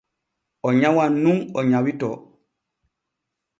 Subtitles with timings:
[0.67, 2.17] O nyawan nun o nyawitoo.